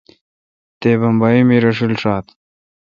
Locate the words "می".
1.47-1.57